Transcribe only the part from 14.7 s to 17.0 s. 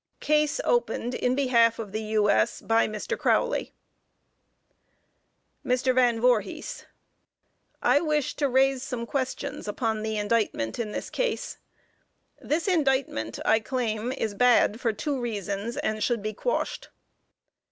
for two reasons, and should be quashed.